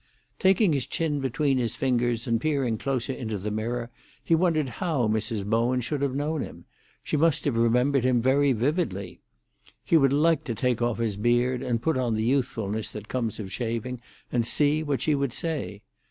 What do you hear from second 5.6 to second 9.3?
should have known him; she must have remembered him very vividly.